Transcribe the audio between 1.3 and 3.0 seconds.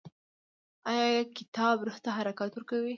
کتاب روح ته حرکت ورکوي.